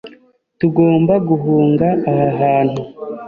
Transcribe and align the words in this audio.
Tugomba 0.59 1.13
guhunga 1.27 1.87
aha 2.09 2.27
hantu. 2.39 2.81